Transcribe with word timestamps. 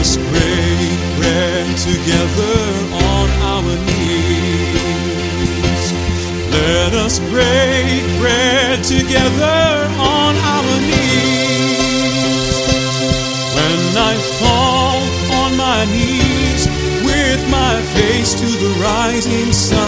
us 0.00 0.16
break 0.16 0.98
bread 1.16 1.66
together 1.78 2.58
on 2.92 3.28
our 3.52 3.72
knees. 3.86 5.12
Let 6.52 6.92
us 6.94 7.18
break 7.32 8.04
bread 8.20 8.84
together 8.84 9.88
on 9.98 10.36
our 10.54 10.80
knees. 10.88 12.50
When 13.56 13.96
I 13.96 14.14
fall 14.40 15.00
on 15.40 15.56
my 15.56 15.84
knees 15.86 16.62
with 17.04 17.40
my 17.50 17.80
face 17.96 18.34
to 18.34 18.46
the 18.46 18.72
rising 18.80 19.52
sun, 19.52 19.85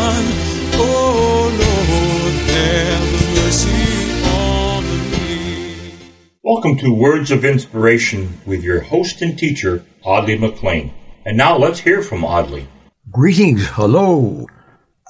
Welcome 6.59 6.79
to 6.79 6.93
Words 6.93 7.30
of 7.30 7.45
Inspiration 7.45 8.40
with 8.45 8.64
your 8.64 8.80
host 8.80 9.22
and 9.22 9.38
teacher, 9.38 9.84
Audley 10.02 10.36
McLean. 10.36 10.93
And 11.25 11.36
now 11.36 11.57
let's 11.57 11.79
hear 11.79 12.03
from 12.03 12.25
Audley. 12.25 12.67
Greetings, 13.12 13.68
hello. 13.68 14.44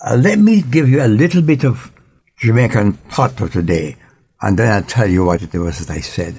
Uh, 0.05 0.17
let 0.17 0.39
me 0.39 0.61
give 0.61 0.91
you 0.91 1.03
a 1.03 1.09
little 1.09 1.41
bit 1.41 1.65
of 1.65 1.91
Jamaican 2.37 2.99
patois 3.09 3.49
today, 3.49 3.97
and 4.43 4.59
then 4.59 4.71
I'll 4.71 4.83
tell 4.83 5.09
you 5.09 5.25
what 5.25 5.41
it 5.41 5.55
was 5.55 5.79
that 5.79 5.97
I 5.97 6.01
said. 6.01 6.35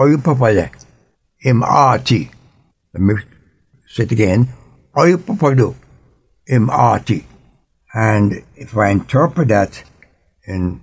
Oyu 0.00 0.16
papale, 0.16 0.70
im 1.44 1.62
arti. 1.62 2.30
Let 2.94 3.02
me 3.02 3.14
say 3.86 4.04
it 4.04 4.12
again. 4.12 4.48
Oyu 4.96 5.18
papado, 5.18 5.74
im 6.46 6.70
arti. 6.70 7.26
And 7.92 8.42
if 8.56 8.74
I 8.74 8.88
interpret 8.88 9.48
that 9.48 9.84
in 10.46 10.80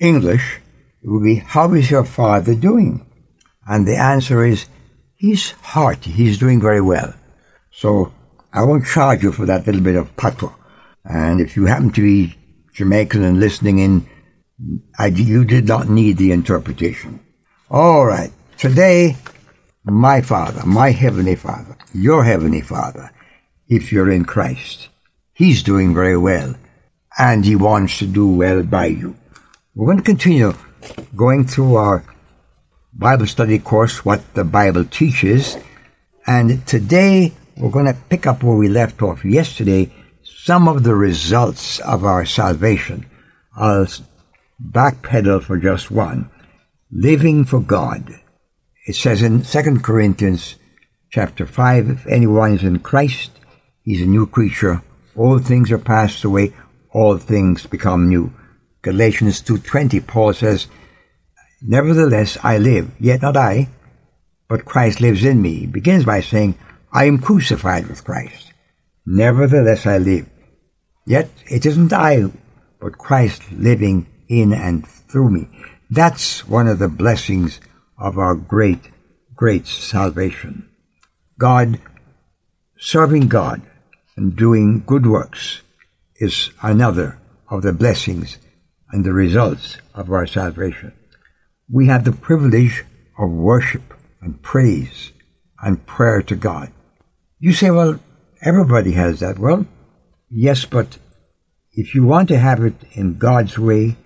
English, 0.00 0.62
it 1.02 1.08
would 1.08 1.24
be, 1.24 1.36
how 1.36 1.72
is 1.74 1.90
your 1.90 2.04
father 2.04 2.54
doing? 2.54 3.06
And 3.66 3.86
the 3.86 3.96
answer 3.96 4.44
is, 4.44 4.66
he's 5.14 5.50
hearty, 5.50 6.10
he's 6.10 6.38
doing 6.38 6.60
very 6.60 6.80
well. 6.80 7.14
So 7.72 8.12
I 8.52 8.62
won't 8.62 8.86
charge 8.86 9.22
you 9.22 9.32
for 9.32 9.46
that 9.46 9.66
little 9.66 9.80
bit 9.80 9.96
of 9.96 10.16
patois. 10.16 10.52
And 11.04 11.40
if 11.40 11.56
you 11.56 11.66
happen 11.66 11.90
to 11.92 12.02
be 12.02 12.36
Jamaican 12.74 13.24
and 13.24 13.40
listening 13.40 13.78
in, 13.78 14.08
I, 14.98 15.06
you 15.06 15.44
did 15.44 15.66
not 15.66 15.88
need 15.88 16.18
the 16.18 16.30
interpretation. 16.30 17.20
All 17.70 18.06
right. 18.06 18.30
Today, 18.58 19.16
my 19.84 20.20
Father, 20.20 20.64
my 20.64 20.90
Heavenly 20.90 21.34
Father, 21.34 21.76
your 21.92 22.22
Heavenly 22.22 22.60
Father, 22.60 23.10
if 23.66 23.90
you're 23.90 24.10
in 24.10 24.24
Christ, 24.24 24.88
He's 25.32 25.62
doing 25.62 25.94
very 25.94 26.16
well. 26.16 26.54
And 27.18 27.44
He 27.44 27.56
wants 27.56 27.98
to 27.98 28.06
do 28.06 28.28
well 28.28 28.62
by 28.62 28.86
you. 28.86 29.16
We're 29.74 29.86
going 29.86 29.98
to 29.98 30.04
continue 30.04 30.52
going 31.14 31.46
through 31.46 31.76
our 31.76 32.04
Bible 32.92 33.26
study 33.26 33.58
course, 33.58 34.04
What 34.04 34.34
the 34.34 34.44
Bible 34.44 34.84
Teaches. 34.84 35.56
And 36.26 36.66
today, 36.66 37.32
we're 37.56 37.70
going 37.70 37.86
to 37.86 37.96
pick 38.08 38.26
up 38.26 38.42
where 38.42 38.56
we 38.56 38.68
left 38.68 39.02
off 39.02 39.24
yesterday, 39.24 39.92
some 40.22 40.68
of 40.68 40.82
the 40.82 40.94
results 40.94 41.78
of 41.80 42.04
our 42.04 42.24
salvation. 42.24 43.06
I'll 43.56 43.86
backpedal 44.62 45.42
for 45.42 45.58
just 45.58 45.90
one. 45.90 46.30
Living 46.90 47.44
for 47.44 47.60
God. 47.60 48.20
It 48.86 48.96
says 48.96 49.22
in 49.22 49.42
2 49.42 49.80
Corinthians 49.80 50.56
chapter 51.10 51.46
5, 51.46 51.88
if 51.88 52.06
anyone 52.06 52.54
is 52.54 52.62
in 52.62 52.80
Christ, 52.80 53.30
he's 53.82 54.02
a 54.02 54.06
new 54.06 54.26
creature. 54.26 54.82
All 55.16 55.38
things 55.38 55.70
are 55.70 55.78
passed 55.78 56.24
away, 56.24 56.52
all 56.90 57.18
things 57.18 57.66
become 57.66 58.08
new. 58.08 58.32
Galatians 58.82 59.40
2.20, 59.42 60.04
Paul 60.06 60.32
says, 60.32 60.66
Nevertheless 61.60 62.36
I 62.42 62.58
live, 62.58 62.90
yet 62.98 63.22
not 63.22 63.36
I, 63.36 63.68
but 64.48 64.64
Christ 64.64 65.00
lives 65.00 65.24
in 65.24 65.40
me. 65.40 65.60
He 65.60 65.66
begins 65.66 66.04
by 66.04 66.20
saying, 66.20 66.58
I 66.92 67.04
am 67.04 67.18
crucified 67.18 67.86
with 67.86 68.04
Christ. 68.04 68.52
Nevertheless 69.06 69.86
I 69.86 69.98
live. 69.98 70.28
Yet 71.06 71.30
it 71.46 71.64
isn't 71.64 71.92
I, 71.92 72.24
but 72.80 72.98
Christ 72.98 73.50
living 73.52 74.08
in 74.28 74.52
and 74.52 74.86
through 74.86 75.30
me. 75.30 75.48
That's 75.88 76.48
one 76.48 76.66
of 76.66 76.80
the 76.80 76.88
blessings 76.88 77.60
of 77.96 78.18
our 78.18 78.34
great, 78.34 78.90
great 79.36 79.66
salvation. 79.68 80.68
God, 81.38 81.80
serving 82.76 83.28
God 83.28 83.62
and 84.16 84.34
doing 84.34 84.82
good 84.84 85.06
works 85.06 85.62
is 86.16 86.50
another 86.62 87.18
of 87.48 87.62
the 87.62 87.72
blessings 87.72 88.38
and 88.92 89.04
the 89.04 89.12
results 89.12 89.78
of 89.94 90.12
our 90.12 90.26
salvation. 90.26 90.92
We 91.68 91.86
have 91.86 92.04
the 92.04 92.12
privilege 92.12 92.84
of 93.18 93.30
worship 93.30 93.94
and 94.20 94.40
praise 94.42 95.12
and 95.62 95.84
prayer 95.86 96.22
to 96.22 96.36
God. 96.36 96.70
You 97.38 97.52
say, 97.52 97.70
well, 97.70 97.98
everybody 98.42 98.92
has 98.92 99.20
that. 99.20 99.38
Well, 99.38 99.66
yes, 100.30 100.66
but 100.66 100.98
if 101.72 101.94
you 101.94 102.04
want 102.04 102.28
to 102.28 102.38
have 102.38 102.62
it 102.62 102.74
in 102.92 103.18
God's 103.18 103.58
way, 103.58 103.96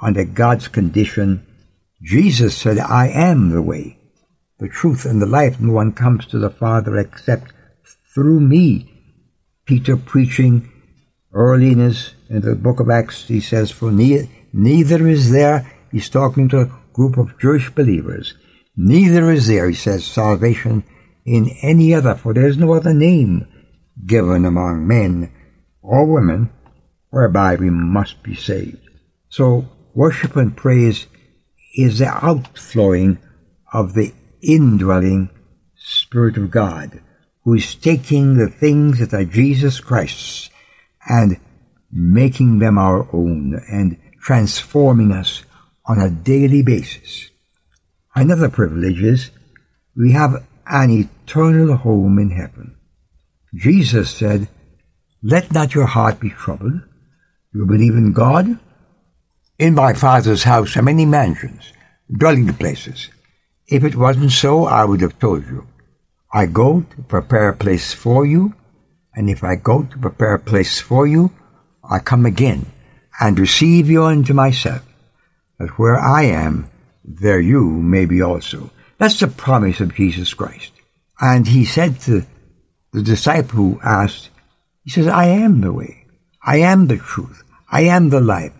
under 0.00 0.24
God's 0.24 0.68
condition, 0.68 1.46
Jesus 2.02 2.56
said, 2.56 2.78
I 2.78 3.08
am 3.08 3.50
the 3.50 3.62
way, 3.62 3.98
the 4.58 4.68
truth, 4.68 5.06
and 5.06 5.22
the 5.22 5.26
life. 5.26 5.58
No 5.58 5.72
one 5.72 5.92
comes 5.92 6.26
to 6.26 6.38
the 6.38 6.50
Father 6.50 6.96
except 6.98 7.52
through 8.14 8.40
me. 8.40 8.92
Peter 9.64 9.96
preaching 9.96 10.70
early 11.36 11.72
in, 11.72 11.78
his, 11.78 12.14
in 12.30 12.40
the 12.40 12.54
book 12.54 12.80
of 12.80 12.88
Acts, 12.88 13.28
he 13.28 13.40
says, 13.40 13.70
For 13.70 13.92
ne- 13.92 14.28
neither 14.52 15.06
is 15.06 15.30
there, 15.30 15.70
he's 15.92 16.08
talking 16.08 16.48
to 16.48 16.60
a 16.62 16.72
group 16.94 17.18
of 17.18 17.38
Jewish 17.38 17.70
believers, 17.70 18.34
neither 18.76 19.30
is 19.30 19.46
there, 19.46 19.68
he 19.68 19.74
says, 19.74 20.06
salvation 20.06 20.82
in 21.26 21.50
any 21.60 21.92
other, 21.92 22.14
for 22.14 22.32
there 22.32 22.48
is 22.48 22.56
no 22.56 22.72
other 22.72 22.94
name 22.94 23.46
given 24.06 24.46
among 24.46 24.86
men 24.86 25.30
or 25.82 26.06
women 26.06 26.50
whereby 27.10 27.54
we 27.56 27.68
must 27.70 28.22
be 28.22 28.34
saved. 28.34 28.88
So 29.28 29.68
worship 29.94 30.36
and 30.36 30.56
praise 30.56 31.06
is 31.76 31.98
the 31.98 32.08
outflowing 32.08 33.18
of 33.72 33.92
the 33.92 34.14
indwelling 34.40 35.28
Spirit 35.74 36.36
of 36.36 36.50
God, 36.50 37.02
who 37.44 37.54
is 37.54 37.74
taking 37.74 38.36
the 38.36 38.48
things 38.48 38.98
that 39.00 39.12
are 39.12 39.24
Jesus 39.24 39.80
Christ's 39.80 40.50
and 41.08 41.38
making 41.90 42.58
them 42.58 42.78
our 42.78 43.08
own 43.12 43.60
and 43.70 43.96
transforming 44.20 45.12
us 45.12 45.44
on 45.86 46.00
a 46.00 46.10
daily 46.10 46.62
basis. 46.62 47.30
Another 48.14 48.48
privilege 48.48 49.02
is 49.02 49.30
we 49.96 50.12
have 50.12 50.44
an 50.66 50.90
eternal 50.90 51.76
home 51.76 52.18
in 52.18 52.30
heaven. 52.30 52.76
Jesus 53.54 54.10
said, 54.10 54.48
Let 55.22 55.52
not 55.52 55.74
your 55.74 55.86
heart 55.86 56.20
be 56.20 56.30
troubled. 56.30 56.80
You 57.54 57.66
believe 57.66 57.94
in 57.94 58.12
God? 58.12 58.58
In 59.58 59.74
my 59.74 59.94
Father's 59.94 60.42
house 60.42 60.76
are 60.76 60.82
many 60.82 61.06
mansions, 61.06 61.72
dwelling 62.10 62.52
places. 62.54 63.08
If 63.66 63.84
it 63.84 63.96
wasn't 63.96 64.32
so, 64.32 64.66
I 64.66 64.84
would 64.84 65.00
have 65.00 65.18
told 65.18 65.46
you. 65.46 65.66
I 66.32 66.46
go 66.46 66.82
to 66.82 67.02
prepare 67.02 67.48
a 67.48 67.56
place 67.56 67.94
for 67.94 68.26
you, 68.26 68.54
and 69.16 69.30
if 69.30 69.42
I 69.42 69.56
go 69.56 69.82
to 69.82 69.98
prepare 69.98 70.34
a 70.34 70.38
place 70.38 70.78
for 70.80 71.06
you, 71.06 71.32
I 71.82 71.98
come 71.98 72.26
again 72.26 72.66
and 73.18 73.38
receive 73.38 73.88
you 73.88 74.04
unto 74.04 74.34
myself, 74.34 74.82
that 75.58 75.78
where 75.78 75.98
I 75.98 76.24
am, 76.24 76.70
there 77.02 77.40
you 77.40 77.64
may 77.64 78.04
be 78.04 78.20
also. 78.20 78.70
That's 78.98 79.18
the 79.18 79.28
promise 79.28 79.80
of 79.80 79.94
Jesus 79.94 80.34
Christ. 80.34 80.72
And 81.18 81.48
he 81.48 81.64
said 81.64 82.00
to 82.02 82.26
the 82.92 83.02
disciple 83.02 83.56
who 83.56 83.80
asked, 83.82 84.28
he 84.84 84.90
says, 84.90 85.06
I 85.06 85.26
am 85.26 85.62
the 85.62 85.72
way. 85.72 86.06
I 86.44 86.58
am 86.58 86.86
the 86.86 86.98
truth. 86.98 87.42
I 87.70 87.82
am 87.82 88.10
the 88.10 88.20
life. 88.20 88.52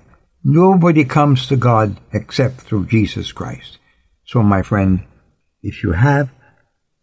Nobody 0.42 1.04
comes 1.04 1.46
to 1.48 1.56
God 1.56 1.98
except 2.12 2.60
through 2.60 2.86
Jesus 2.86 3.30
Christ. 3.32 3.78
So 4.24 4.42
my 4.42 4.62
friend, 4.62 5.04
if 5.62 5.82
you 5.82 5.92
have, 5.92 6.30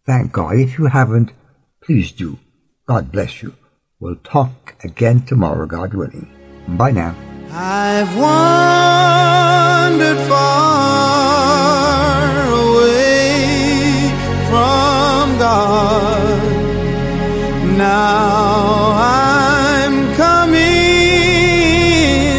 thank 0.06 0.32
God. 0.32 0.56
If 0.56 0.78
you 0.78 0.86
haven't, 0.86 1.32
please 1.82 2.10
do. 2.10 2.38
God 2.86 3.10
bless 3.10 3.42
you. 3.42 3.54
We'll 3.98 4.16
talk 4.16 4.74
again 4.84 5.22
tomorrow, 5.22 5.64
God 5.66 5.94
willing. 5.94 6.28
Bye 6.68 6.90
now. 6.90 7.14
I've 7.50 8.14
wandered 8.18 10.18
far 10.28 12.26
away 12.52 14.10
from 14.48 15.38
God. 15.38 16.42
Now 17.78 18.92
I'm 18.96 20.14
coming 20.16 20.64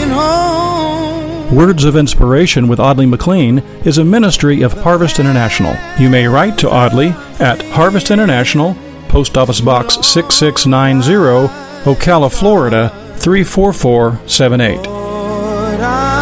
home. 0.09 1.55
Words 1.55 1.85
of 1.85 1.95
Inspiration 1.95 2.67
with 2.67 2.79
Audley 2.79 3.07
McLean 3.07 3.59
is 3.83 3.97
a 3.97 4.05
ministry 4.05 4.61
of 4.61 4.73
Harvest 4.73 5.17
International. 5.19 5.75
You 5.99 6.11
may 6.11 6.27
write 6.27 6.59
to 6.59 6.69
Audley 6.69 7.15
at 7.39 7.63
Harvest 7.69 8.11
International, 8.11 8.75
Post 9.09 9.37
Office 9.37 9.61
Box 9.61 9.95
6690, 10.05 11.47
Ocala, 11.85 12.31
Florida 12.31 12.89
34478. 13.17 16.14